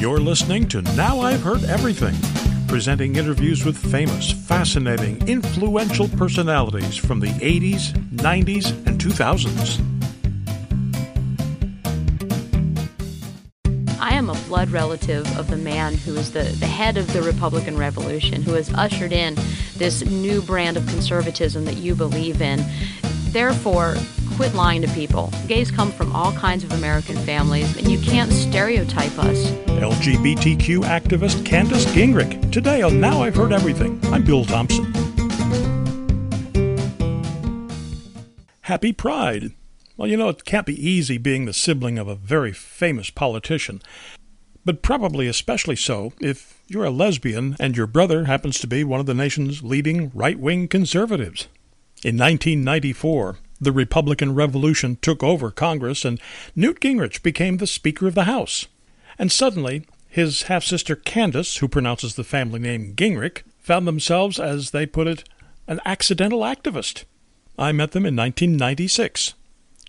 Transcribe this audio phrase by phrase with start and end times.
[0.00, 2.14] You're listening to Now I've Heard Everything,
[2.68, 9.78] presenting interviews with famous, fascinating, influential personalities from the 80s, 90s, and 2000s.
[14.00, 17.20] I am a blood relative of the man who is the, the head of the
[17.20, 19.36] Republican Revolution, who has ushered in
[19.76, 22.64] this new brand of conservatism that you believe in.
[23.32, 23.96] Therefore,
[24.40, 25.30] quit lying to people.
[25.48, 29.50] Gays come from all kinds of American families, and you can't stereotype us.
[29.66, 32.50] LGBTQ activist Candace Gingrich.
[32.50, 34.90] Today on Now I've Heard Everything, I'm Bill Thompson.
[38.62, 39.52] Happy Pride.
[39.98, 43.82] Well, you know, it can't be easy being the sibling of a very famous politician,
[44.64, 49.00] but probably especially so if you're a lesbian and your brother happens to be one
[49.00, 51.46] of the nation's leading right wing conservatives.
[52.02, 56.20] In 1994, the Republican Revolution took over Congress and
[56.56, 58.66] Newt Gingrich became the Speaker of the House.
[59.18, 64.70] And suddenly, his half sister Candace, who pronounces the family name Gingrich, found themselves, as
[64.70, 65.24] they put it,
[65.68, 67.04] an accidental activist.
[67.58, 69.34] I met them in 1996,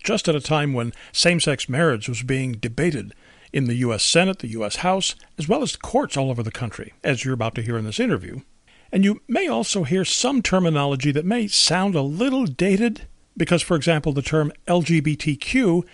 [0.04, 3.14] just at a time when same sex marriage was being debated
[3.52, 4.02] in the U.S.
[4.02, 4.76] Senate, the U.S.
[4.76, 7.84] House, as well as courts all over the country, as you're about to hear in
[7.84, 8.40] this interview.
[8.92, 13.76] And you may also hear some terminology that may sound a little dated because, for
[13.76, 15.84] example, the term LGBTQ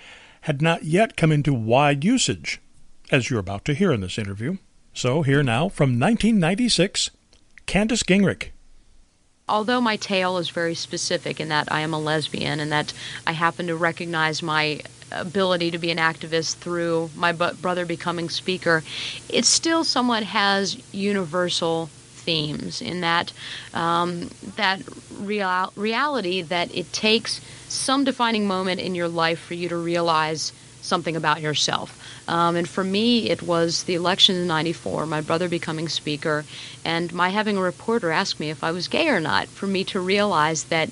[0.42, 2.60] had not yet come into wide usage,
[3.10, 4.56] as you're about to hear in this interview.
[4.92, 7.10] So, here now from 1996,
[7.66, 8.48] Candace Gingrich.
[9.48, 12.92] Although my tale is very specific in that I am a lesbian and that
[13.26, 18.82] I happen to recognize my ability to be an activist through my brother becoming speaker,
[19.28, 21.88] it still somewhat has universal
[22.28, 23.32] themes in that
[23.72, 24.82] um, that
[25.18, 30.52] real, reality that it takes some defining moment in your life for you to realize
[30.82, 31.88] something about yourself.
[32.28, 36.44] Um, and for me, it was the election in 94, my brother becoming speaker,
[36.84, 39.82] and my having a reporter ask me if I was gay or not, for me
[39.84, 40.90] to realize that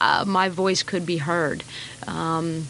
[0.00, 1.62] uh, my voice could be heard.
[2.08, 2.66] Um,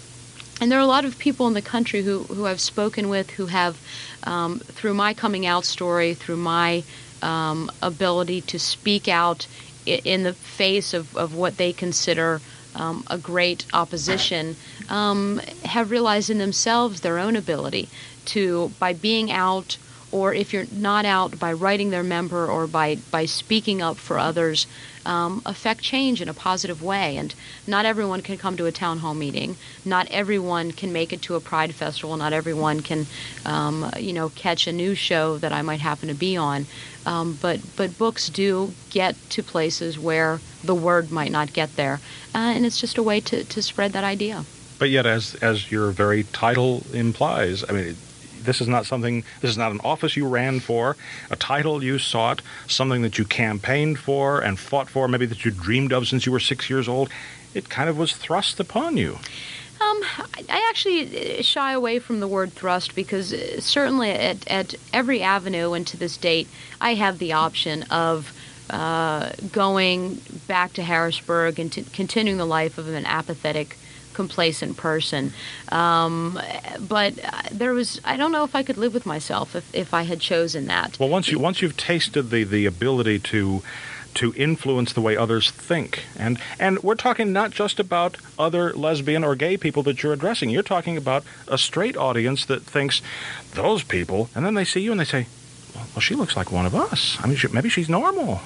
[0.60, 3.30] and there are a lot of people in the country who, who I've spoken with
[3.30, 3.80] who have,
[4.24, 6.84] um, through my coming out story, through my
[7.22, 9.46] um, ability to speak out
[9.86, 12.40] in the face of, of what they consider
[12.74, 14.56] um, a great opposition,
[14.88, 17.88] um, have realized in themselves their own ability
[18.24, 19.76] to, by being out,
[20.12, 24.18] or if you're not out, by writing their member or by, by speaking up for
[24.18, 24.66] others,
[25.04, 27.16] um, affect change in a positive way.
[27.16, 27.34] And
[27.66, 29.56] not everyone can come to a town hall meeting.
[29.84, 32.16] Not everyone can make it to a Pride festival.
[32.16, 33.06] Not everyone can,
[33.44, 36.66] um, you know, catch a news show that I might happen to be on.
[37.04, 42.00] Um, but but books do get to places where the word might not get there,
[42.34, 44.44] uh, and it's just a way to, to spread that idea.
[44.78, 47.96] But yet, as as your very title implies, I mean,
[48.44, 50.96] this is not something, this is not an office you ran for,
[51.30, 55.50] a title you sought, something that you campaigned for and fought for, maybe that you
[55.50, 57.08] dreamed of since you were six years old.
[57.54, 59.18] It kind of was thrust upon you.
[59.80, 60.04] Um,
[60.48, 65.22] I actually uh, shy away from the word thrust because uh, certainly at, at every
[65.22, 66.48] avenue and to this date,
[66.80, 68.32] I have the option of
[68.70, 73.76] uh, going back to Harrisburg and t- continuing the life of an apathetic
[74.12, 75.32] complacent person.
[75.70, 76.38] Um,
[76.88, 77.14] but
[77.50, 80.20] there was, I don't know if I could live with myself if, if I had
[80.20, 80.98] chosen that.
[80.98, 83.62] Well, once you once you've tasted the the ability to
[84.14, 86.04] to influence the way others think.
[86.18, 90.50] And and we're talking not just about other lesbian or gay people that you're addressing.
[90.50, 93.00] You're talking about a straight audience that thinks
[93.54, 95.26] those people and then they see you and they say,
[95.94, 97.18] well, she looks like one of us.
[97.20, 98.40] I mean, she, maybe she's normal.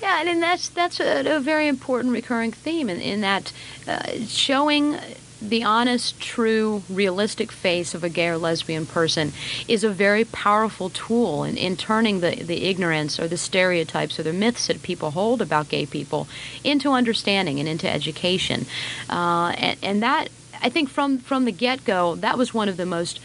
[0.00, 3.52] Yeah, and and that's that's a, a very important recurring theme in, in that
[3.86, 4.98] uh, showing
[5.40, 9.32] the honest, true, realistic face of a gay or lesbian person
[9.68, 14.22] is a very powerful tool in, in turning the, the ignorance or the stereotypes or
[14.22, 16.26] the myths that people hold about gay people
[16.64, 18.66] into understanding and into education.
[19.10, 20.28] Uh, and, and that,
[20.62, 23.20] I think, from, from the get go, that was one of the most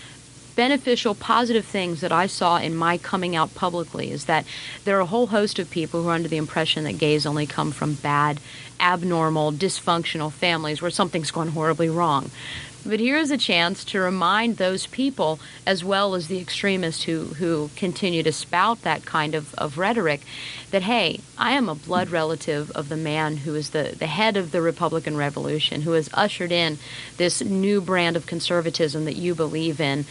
[0.56, 4.46] beneficial, positive things that I saw in my coming out publicly is that
[4.86, 7.46] there are a whole host of people who are under the impression that gays only
[7.46, 8.40] come from bad,
[8.80, 12.32] abnormal, dysfunctional families where something's gone horribly wrong.
[12.84, 17.70] But here's a chance to remind those people, as well as the extremists who, who
[17.76, 20.22] continue to spout that kind of, of rhetoric,
[20.72, 24.36] that, hey, I am a blood relative of the man who is the, the head
[24.36, 26.80] of the Republican Revolution, who has ushered in
[27.18, 30.06] this new brand of conservatism that you believe in.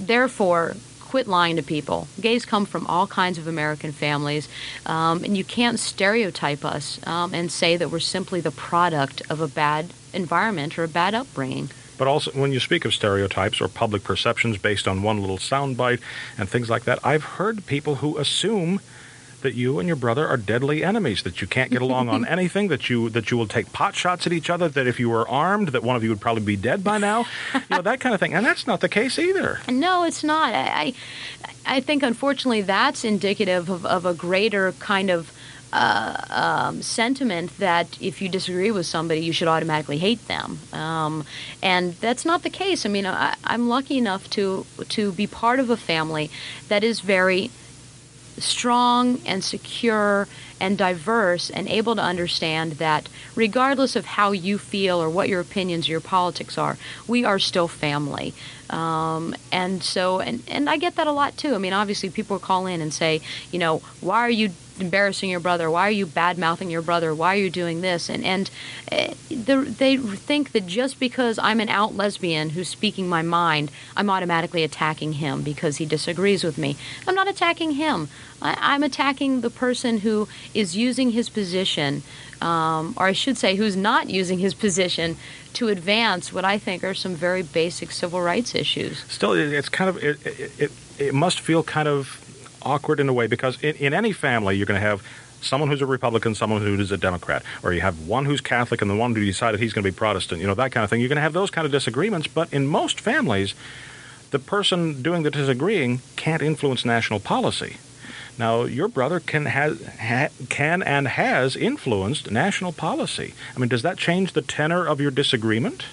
[0.00, 2.08] Therefore, quit lying to people.
[2.18, 4.48] Gays come from all kinds of American families,
[4.86, 9.42] um, and you can't stereotype us um, and say that we're simply the product of
[9.42, 11.68] a bad environment or a bad upbringing.
[11.98, 16.00] But also, when you speak of stereotypes or public perceptions based on one little soundbite
[16.38, 18.80] and things like that, I've heard people who assume
[19.42, 22.68] that you and your brother are deadly enemies, that you can't get along on anything,
[22.68, 25.28] that you that you will take pot shots at each other, that if you were
[25.28, 28.14] armed, that one of you would probably be dead by now, you know that kind
[28.14, 28.34] of thing.
[28.34, 29.60] And that's not the case either.
[29.76, 30.54] No, it's not.
[30.54, 30.94] I
[31.66, 35.30] I think unfortunately that's indicative of, of a greater kind of
[35.72, 41.24] uh, um, sentiment that if you disagree with somebody, you should automatically hate them, um,
[41.62, 42.86] and that's not the case.
[42.86, 46.30] I mean, I, I'm lucky enough to to be part of a family
[46.68, 47.50] that is very
[48.38, 50.28] strong and secure
[50.60, 55.40] and diverse and able to understand that regardless of how you feel or what your
[55.40, 56.76] opinions or your politics are,
[57.06, 58.34] we are still family.
[58.70, 61.54] Um, and so, and, and I get that a lot too.
[61.54, 63.20] I mean, obviously, people call in and say,
[63.52, 64.50] you know, why are you
[64.80, 65.70] embarrassing your brother?
[65.70, 67.14] Why are you bad mouthing your brother?
[67.14, 68.10] Why are you doing this?
[68.10, 68.50] And and
[68.90, 74.10] uh, they think that just because I'm an out lesbian who's speaking my mind, I'm
[74.10, 76.76] automatically attacking him because he disagrees with me.
[77.06, 78.08] I'm not attacking him.
[78.42, 82.02] I, am attacking the person who is using his position,
[82.40, 85.16] um, or I should say, who's not using his position
[85.54, 89.04] to advance what I think are some very basic civil rights issues.
[89.08, 90.18] Still, it's kind of it.
[90.58, 92.22] It, it, must feel kind of
[92.62, 95.02] awkward in a way because in, in any family you're going to have
[95.40, 98.82] someone who's a Republican, someone who is a Democrat, or you have one who's Catholic
[98.82, 100.90] and the one who decided he's going to be Protestant, you know, that kind of
[100.90, 101.00] thing.
[101.00, 103.54] You're going to have those kind of disagreements, but in most families,
[104.30, 107.76] the person doing the disagreeing can't influence national policy.
[108.38, 113.34] Now, your brother can ha, can and has influenced national policy.
[113.54, 115.84] I mean, does that change the tenor of your disagreement?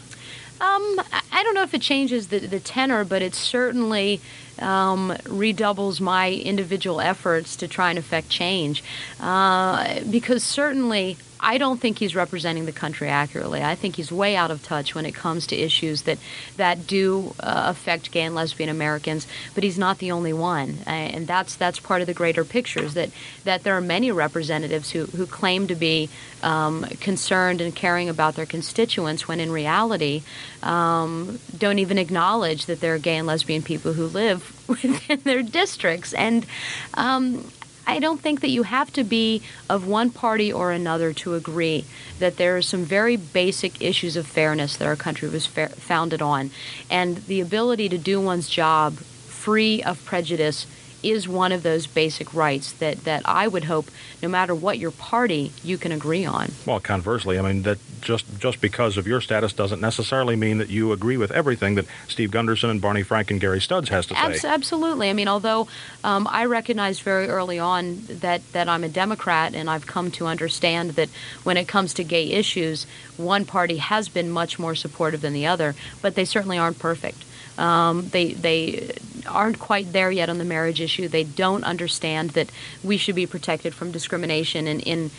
[0.60, 1.01] Um,
[1.31, 4.22] I don't know if it changes the, the tenor, but it certainly
[4.60, 8.84] um, redoubles my individual efforts to try and affect change.
[9.19, 13.62] Uh, because certainly I don't think he's representing the country accurately.
[13.62, 16.18] I think he's way out of touch when it comes to issues that
[16.57, 19.28] that do uh, affect gay and lesbian Americans.
[19.54, 22.84] But he's not the only one, and that's that's part of the greater picture.
[22.84, 23.10] Is that
[23.44, 26.10] that there are many representatives who who claim to be
[26.42, 30.24] um, concerned and caring about their constituents when in reality
[30.62, 35.44] um, don't even acknowledge that there are gay and lesbian people who live within their
[35.44, 36.13] districts.
[36.13, 36.45] And
[36.94, 37.51] um,
[37.85, 41.85] I don't think that you have to be of one party or another to agree
[42.19, 46.21] that there are some very basic issues of fairness that our country was fa- founded
[46.21, 46.51] on.
[46.89, 50.65] And the ability to do one's job free of prejudice
[51.04, 53.90] is one of those basic rights that, that I would hope,
[54.22, 56.52] no matter what your party, you can agree on.
[56.66, 60.70] Well, conversely, I mean that just just because of your status doesn't necessarily mean that
[60.70, 64.16] you agree with everything that Steve Gunderson and Barney Frank and Gerry Studds has to
[64.16, 64.48] say.
[64.48, 65.10] absolutely.
[65.10, 65.68] I mean, although
[66.04, 70.28] um, I recognized very early on that that I'm a Democrat, and I've come to
[70.28, 71.10] understand that
[71.44, 72.86] when it comes to gay issues,
[73.18, 77.24] one party has been much more supportive than the other, but they certainly aren't perfect.
[77.58, 78.96] Um, they they
[79.28, 81.08] aren't quite there yet on the marriage issue.
[81.08, 82.50] They don't understand that
[82.84, 85.12] we should be protected from discrimination and in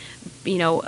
[0.43, 0.83] you know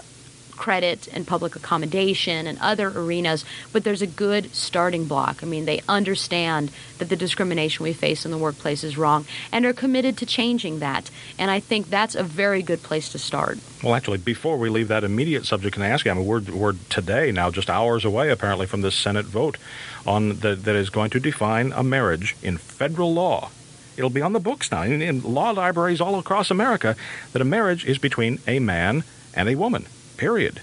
[0.57, 5.43] credit and public accommodation and other arenas, but there's a good starting block.
[5.43, 9.65] I mean, they understand that the discrimination we face in the workplace is wrong and
[9.65, 11.09] are committed to changing that.
[11.37, 13.59] And I think that's a very good place to start.
[13.83, 16.11] Well, actually, before we leave that immediate subject, can I ask you?
[16.11, 19.57] I mean, we're, we're today now just hours away, apparently, from this Senate vote
[20.05, 23.51] on the, that is going to define a marriage in federal law.
[23.97, 26.95] It'll be on the books now in, in law libraries all across America
[27.33, 29.03] that a marriage is between a man
[29.33, 29.85] and a woman
[30.17, 30.61] period.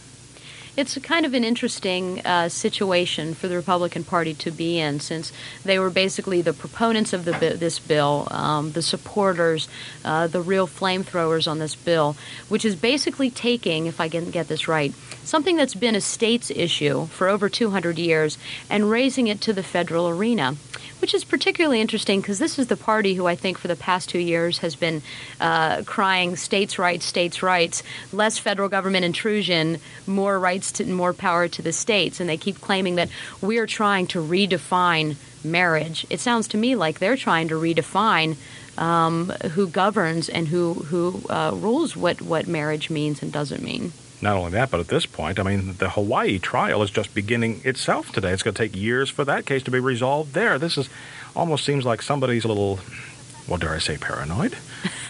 [0.76, 5.32] It's kind of an interesting uh, situation for the Republican Party to be in, since
[5.64, 9.68] they were basically the proponents of the, this bill, um, the supporters,
[10.04, 12.16] uh, the real flamethrowers on this bill,
[12.48, 14.92] which is basically taking, if I can get this right,
[15.22, 18.36] something that's been a state's issue for over 200 years
[18.68, 20.56] and raising it to the federal arena
[21.00, 24.08] which is particularly interesting because this is the party who I think for the past
[24.08, 25.02] two years has been
[25.40, 31.48] uh, crying states' rights, states' rights, less federal government intrusion, more rights to more power
[31.48, 33.08] to the states, and they keep claiming that
[33.40, 36.06] we're trying to redefine marriage.
[36.10, 38.36] It sounds to me like they're trying to redefine
[38.78, 43.92] um, who governs and who who uh, rules what what marriage means and doesn't mean.
[44.24, 47.60] Not only that, but at this point, I mean, the Hawaii trial is just beginning
[47.62, 48.32] itself today.
[48.32, 50.58] It's going to take years for that case to be resolved there.
[50.58, 50.88] This is
[51.36, 52.78] almost seems like somebody's a little,
[53.46, 54.56] what dare I say, paranoid?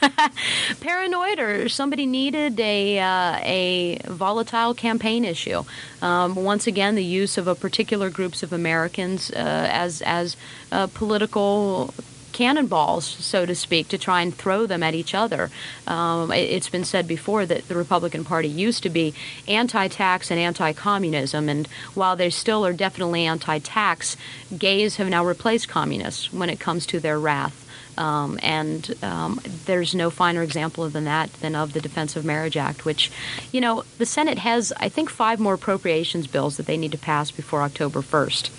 [0.80, 5.62] paranoid, or somebody needed a uh, a volatile campaign issue.
[6.02, 10.36] Um, once again, the use of a particular groups of Americans uh, as as
[10.72, 11.94] uh, political
[12.34, 15.50] cannonballs, so to speak, to try and throw them at each other.
[15.86, 19.14] Um, it, has been said before that the Republican Party used to be
[19.48, 24.18] anti tax and anti communism, and while they still are definitely anti tax,
[24.58, 27.63] gays have now replaced communists when it comes to their wrath.
[27.96, 32.56] Um, and um, there's no finer example than that than of the Defense of Marriage
[32.56, 33.10] Act, which,
[33.52, 36.98] you know, the Senate has, I think, five more appropriations bills that they need to
[36.98, 38.50] pass before October 1st.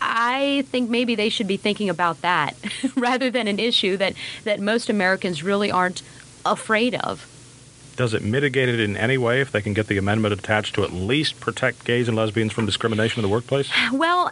[0.00, 2.54] I think maybe they should be thinking about that
[2.96, 6.02] rather than an issue that, that most Americans really aren't
[6.44, 7.26] afraid of.
[7.96, 10.84] Does it mitigate it in any way if they can get the amendment attached to
[10.84, 13.70] at least protect gays and lesbians from discrimination in the workplace?
[13.92, 14.30] Well,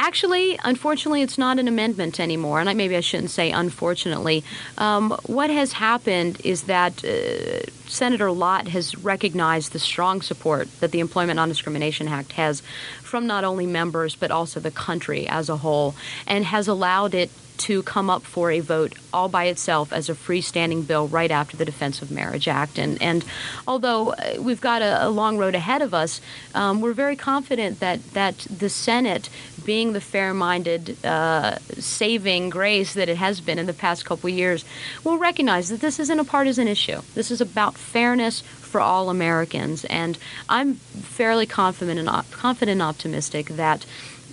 [0.00, 4.44] Actually, unfortunately, it's not an amendment anymore, and maybe I shouldn't say unfortunately.
[4.78, 10.92] Um, what has happened is that uh, Senator Lott has recognized the strong support that
[10.92, 12.62] the Employment Non-Discrimination Act has
[13.02, 15.96] from not only members but also the country as a whole,
[16.28, 20.14] and has allowed it to come up for a vote all by itself as a
[20.14, 22.78] freestanding bill right after the Defense of Marriage Act.
[22.78, 23.24] And, and
[23.66, 26.20] although uh, we've got a, a long road ahead of us,
[26.54, 29.28] um, we're very confident that, that the Senate,
[29.68, 34.30] being the fair minded, uh, saving grace that it has been in the past couple
[34.30, 34.64] years,
[35.04, 37.02] will recognize that this isn't a partisan issue.
[37.14, 39.84] This is about fairness for all Americans.
[39.84, 40.16] And
[40.48, 43.84] I'm fairly confident and, confident and optimistic that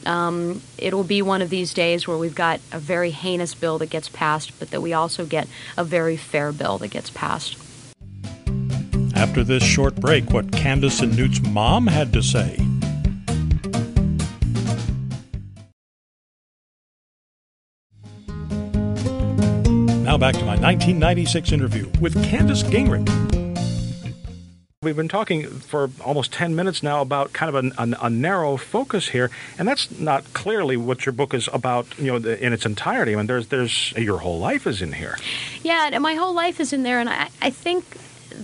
[0.05, 3.89] um, it'll be one of these days where we've got a very heinous bill that
[3.89, 7.57] gets passed, but that we also get a very fair bill that gets passed.
[9.13, 12.64] After this short break, what Candace and Newt's mom had to say.
[20.15, 23.05] Now back to my 1996 interview with Candace Gingrich.
[24.81, 28.55] We've been talking for almost 10 minutes now about kind of a, a, a, narrow
[28.55, 29.29] focus here,
[29.59, 33.11] and that's not clearly what your book is about, you know, in its entirety.
[33.11, 35.17] I mean, there's, there's, your whole life is in here.
[35.63, 37.97] Yeah, and my whole life is in there, and I, I think,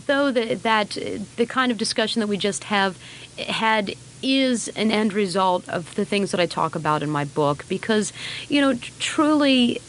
[0.08, 0.98] though, that, that
[1.38, 3.02] the kind of discussion that we just have
[3.40, 7.64] had is an end result of the things that I talk about in my book
[7.70, 8.12] because,
[8.50, 9.80] you know, truly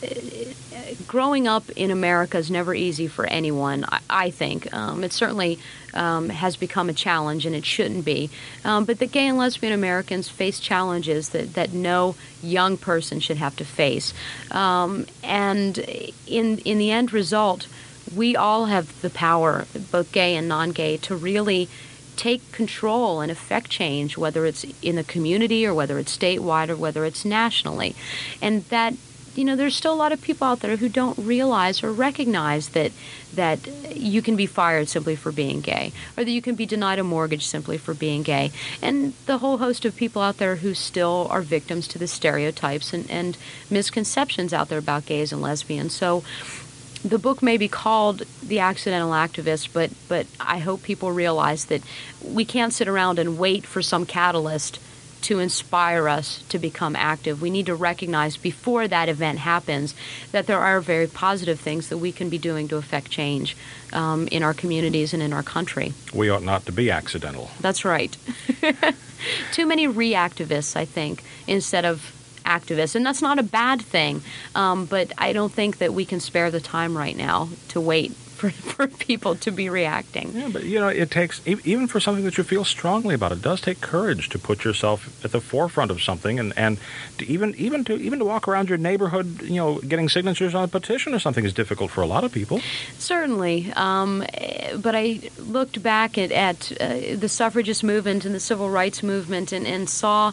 [1.07, 4.73] growing up in America is never easy for anyone, I, I think.
[4.75, 5.59] Um, it certainly
[5.95, 8.31] um, has become a challenge, and it shouldn't be.
[8.65, 13.37] Um, but the gay and lesbian Americans face challenges that, that no young person should
[13.37, 14.13] have to face.
[14.51, 15.79] Um, and
[16.27, 17.67] in, in the end result,
[18.15, 21.69] we all have the power, both gay and non gay, to really
[22.17, 26.77] take control and affect change, whether it's in the community or whether it's statewide or
[26.77, 27.95] whether it's nationally.
[28.41, 28.95] And that
[29.35, 32.71] you know, there's still a lot of people out there who don't realize or recognize
[32.71, 32.93] that
[33.35, 36.99] that you can be fired simply for being gay, or that you can be denied
[36.99, 38.51] a mortgage simply for being gay,
[38.83, 42.93] and the whole host of people out there who still are victims to the stereotypes
[42.93, 43.39] and, and
[43.71, 45.95] misconceptions out there about gays and lesbians.
[45.95, 46.23] So
[47.05, 51.83] the book may be called The Accidental Activist, but but I hope people realize that
[52.23, 54.79] we can't sit around and wait for some catalyst
[55.23, 57.41] to inspire us to become active.
[57.41, 59.95] We need to recognize before that event happens
[60.33, 63.57] that there are very positive things that we can be doing to affect change
[63.93, 65.93] um, in our communities and in our country.
[66.13, 67.51] We ought not to be accidental.
[67.61, 68.17] That's right.
[69.53, 72.13] Too many reactivists, I think, instead of
[72.45, 74.23] activists, and that's not a bad thing.
[74.55, 78.13] Um, but I don't think that we can spare the time right now to wait
[78.43, 80.33] for, for people to be reacting.
[80.35, 83.31] Yeah, but you know, it takes even for something that you feel strongly about.
[83.31, 86.79] It does take courage to put yourself at the forefront of something, and and
[87.19, 90.65] to even even to even to walk around your neighborhood, you know, getting signatures on
[90.65, 92.61] a petition or something is difficult for a lot of people.
[92.99, 94.25] Certainly, um,
[94.77, 99.53] but I looked back at at uh, the suffragist movement and the civil rights movement,
[99.53, 100.33] and, and saw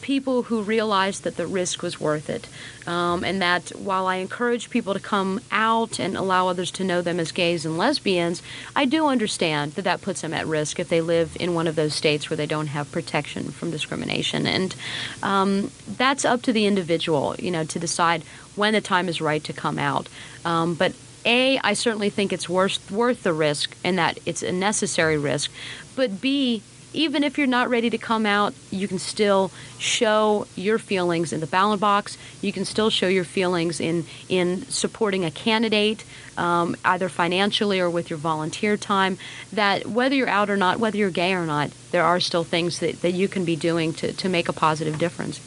[0.00, 2.48] people who realized that the risk was worth it.
[2.86, 7.02] Um, and that while I encourage people to come out and allow others to know
[7.02, 8.42] them as gays and lesbians,
[8.74, 11.76] I do understand that that puts them at risk if they live in one of
[11.76, 14.46] those states where they don't have protection from discrimination.
[14.46, 14.74] And
[15.22, 18.22] um, that's up to the individual, you know, to decide
[18.56, 20.08] when the time is right to come out.
[20.44, 24.52] Um, but a, I certainly think it's worth worth the risk, and that it's a
[24.52, 25.50] necessary risk.
[25.94, 30.78] But B, even if you're not ready to come out, you can still show your
[30.78, 32.18] feelings in the ballot box.
[32.40, 36.04] You can still show your feelings in in supporting a candidate,
[36.36, 39.18] um, either financially or with your volunteer time.
[39.52, 42.78] That whether you're out or not, whether you're gay or not, there are still things
[42.80, 45.40] that, that you can be doing to, to make a positive difference.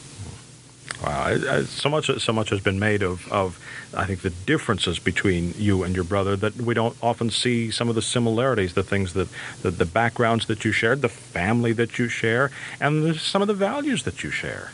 [1.04, 3.58] Wow, so much so much has been made of, of
[3.94, 7.90] I think the differences between you and your brother that we don't often see some
[7.90, 9.28] of the similarities, the things that
[9.60, 13.48] the, the backgrounds that you shared, the family that you share, and the, some of
[13.48, 14.70] the values that you share.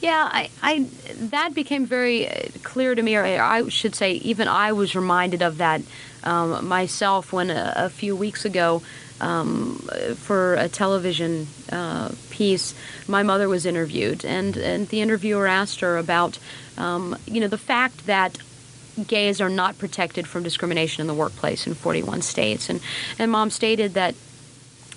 [0.00, 0.86] Yeah, I, I
[1.30, 5.42] that became very uh, clear to me, or I should say, even I was reminded
[5.42, 5.82] of that
[6.24, 8.82] um, myself when a, a, few weeks ago.
[9.20, 9.76] Um,
[10.16, 12.74] for a television uh, piece,
[13.06, 16.38] my mother was interviewed, and, and the interviewer asked her about,
[16.76, 18.36] um, you know, the fact that
[19.06, 22.80] gays are not protected from discrimination in the workplace in 41 states, and
[23.18, 24.16] and mom stated that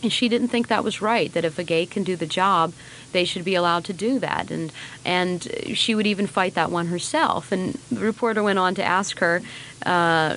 [0.03, 2.73] and she didn't think that was right that if a gay can do the job
[3.11, 4.71] they should be allowed to do that and
[5.05, 9.19] and she would even fight that one herself and the reporter went on to ask
[9.19, 9.41] her
[9.85, 10.35] uh,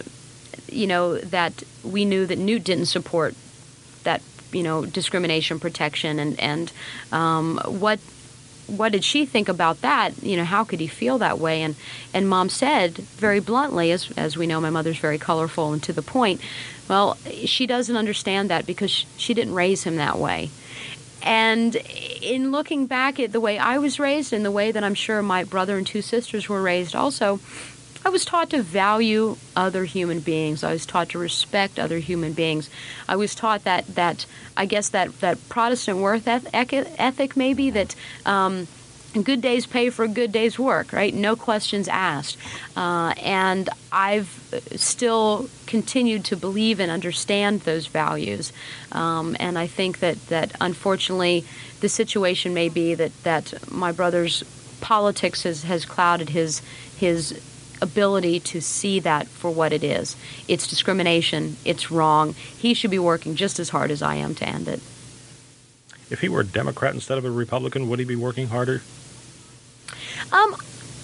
[0.68, 3.34] you know that we knew that newt didn't support
[4.04, 6.72] that you know discrimination protection and and
[7.12, 8.00] um, what
[8.70, 10.22] what did she think about that?
[10.22, 11.62] You know, how could he feel that way?
[11.62, 11.74] And
[12.14, 15.92] and mom said very bluntly, as as we know, my mother's very colorful and to
[15.92, 16.40] the point.
[16.90, 20.50] Well, she doesn't understand that because she didn't raise him that way.
[21.22, 21.76] And
[22.20, 25.22] in looking back at the way I was raised and the way that I'm sure
[25.22, 27.38] my brother and two sisters were raised also,
[28.04, 30.64] I was taught to value other human beings.
[30.64, 32.68] I was taught to respect other human beings.
[33.08, 37.94] I was taught that that I guess that that Protestant worth ethic maybe that.
[38.26, 38.66] Um,
[39.12, 41.12] good days pay for a good day's work, right?
[41.12, 42.36] No questions asked.
[42.76, 44.28] Uh, and I've
[44.76, 48.52] still continued to believe and understand those values.
[48.92, 51.44] Um, and I think that, that unfortunately
[51.80, 54.42] the situation may be that, that my brother's
[54.80, 56.62] politics has, has clouded his
[56.96, 57.40] his
[57.82, 60.16] ability to see that for what it is.
[60.48, 62.34] It's discrimination, it's wrong.
[62.34, 64.80] He should be working just as hard as I am to end it.
[66.10, 68.82] If he were a Democrat instead of a Republican, would he be working harder?
[70.32, 70.56] Um,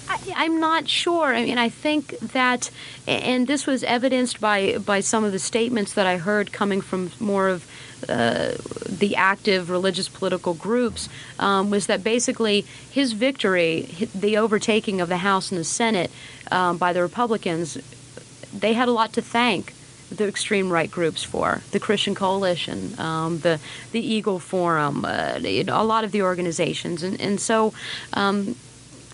[0.09, 1.33] I, am not sure.
[1.33, 2.69] I mean, I think that,
[3.07, 7.11] and this was evidenced by by some of the statements that I heard coming from
[7.19, 7.69] more of
[8.07, 8.53] uh,
[8.87, 11.09] the active religious political groups,
[11.39, 12.61] um, was that basically
[12.91, 13.81] his victory,
[14.13, 16.11] the overtaking of the House and the Senate
[16.51, 17.77] um, by the Republicans,
[18.53, 19.73] they had a lot to thank
[20.09, 23.59] the extreme right groups for the Christian Coalition, um, the
[23.91, 27.73] the Eagle Forum, uh, you know, a lot of the organizations, and and so
[28.13, 28.55] um,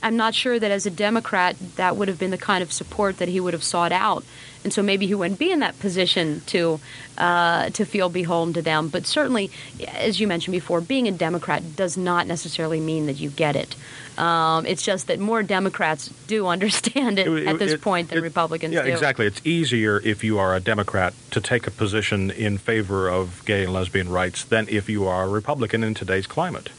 [0.03, 3.17] I'm not sure that as a Democrat that would have been the kind of support
[3.17, 4.23] that he would have sought out.
[4.63, 6.79] And so maybe he wouldn't be in that position to
[7.17, 8.87] uh, to feel beholden to them.
[8.87, 9.51] But certainly,
[9.87, 13.75] as you mentioned before, being a Democrat does not necessarily mean that you get it.
[14.17, 18.19] Um, it's just that more Democrats do understand it, it at this it, point than
[18.19, 18.91] it, Republicans yeah, do.
[18.91, 19.25] exactly.
[19.25, 23.63] It's easier if you are a Democrat to take a position in favor of gay
[23.63, 26.69] and lesbian rights than if you are a Republican in today's climate.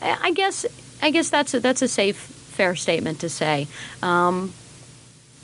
[0.00, 0.66] I guess
[1.00, 3.66] I guess that's a, that's a safe fair statement to say.
[4.02, 4.52] Um,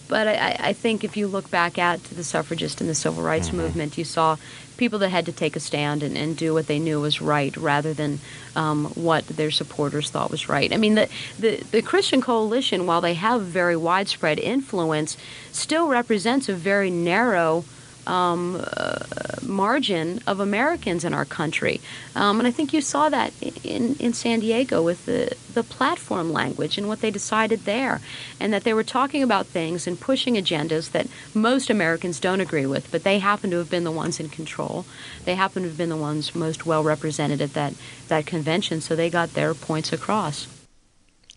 [0.09, 3.49] but I, I, think if you look back at the suffragist and the civil rights
[3.49, 3.59] mm-hmm.
[3.59, 4.37] movement, you saw
[4.77, 7.57] people that had to take a stand and, and do what they knew was right
[7.57, 8.19] rather than
[8.57, 10.73] um, what their supporters thought was right.
[10.73, 15.17] I mean, the, the, the Christian coalition, while they have very widespread influence,
[15.53, 17.65] still represents a very narrow
[18.09, 18.99] um, uh,
[19.43, 21.81] margin of Americans in our country.
[22.17, 26.33] Um, and I think you saw that in, in San Diego with the, the platform
[26.33, 28.01] language and what they decided there.
[28.41, 32.67] And that they were talking about things and pushing agendas that most Americans don't agree
[32.67, 34.87] with, but they happen to have been the ones in control.
[35.25, 37.75] They happen to have been the ones most well represented at that,
[38.09, 40.47] that convention, so they got their points across.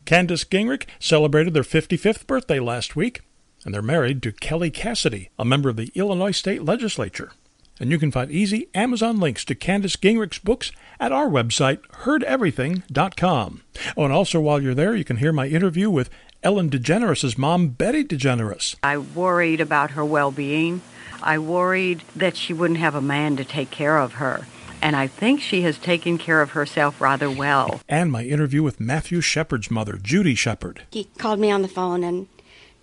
[0.05, 3.21] Candace Gingrich celebrated their 55th birthday last week
[3.65, 7.31] and they're married to Kelly Cassidy, a member of the Illinois State Legislature.
[7.79, 13.61] And you can find easy Amazon links to Candace Gingrich's books at our website, heardeverything.com.
[13.97, 16.09] Oh, and also while you're there, you can hear my interview with
[16.43, 18.75] Ellen DeGeneres' mom, Betty DeGeneres.
[18.83, 20.81] I worried about her well being.
[21.23, 24.45] I worried that she wouldn't have a man to take care of her.
[24.81, 27.81] And I think she has taken care of herself rather well.
[27.87, 30.83] And my interview with Matthew Shepard's mother, Judy Shepard.
[30.91, 32.27] He called me on the phone and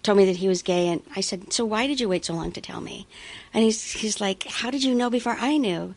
[0.02, 2.34] told me that he was gay, and I said, "So why did you wait so
[2.34, 3.06] long to tell me?"
[3.52, 5.94] And he's he's like, "How did you know before I knew?"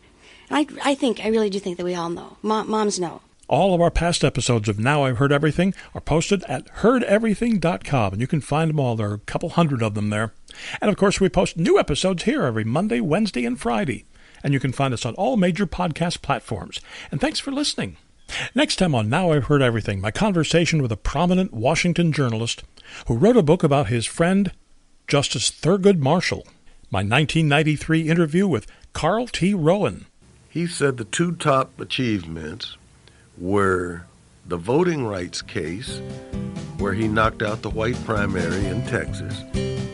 [0.50, 2.36] And I I think I really do think that we all know.
[2.42, 3.20] Mom, moms know.
[3.48, 8.20] All of our past episodes of Now I've Heard Everything are posted at heardeverything.com, and
[8.20, 8.96] you can find them all.
[8.96, 10.32] There are a couple hundred of them there.
[10.80, 14.06] And of course, we post new episodes here every Monday, Wednesday, and Friday.
[14.42, 16.80] And you can find us on all major podcast platforms.
[17.10, 17.96] And thanks for listening.
[18.54, 22.62] Next time on Now I've Heard Everything, my conversation with a prominent Washington journalist
[23.06, 24.52] who wrote a book about his friend,
[25.06, 26.46] Justice Thurgood Marshall.
[26.90, 29.54] My 1993 interview with Carl T.
[29.54, 30.06] Rowan.
[30.48, 32.76] He said the two top achievements
[33.38, 34.04] were
[34.46, 36.00] the voting rights case,
[36.78, 39.42] where he knocked out the white primary in Texas,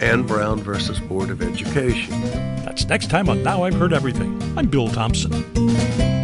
[0.01, 2.20] and Brown versus Board of Education.
[2.64, 4.42] That's next time on Now I've Heard Everything.
[4.57, 6.18] I'm Bill Thompson.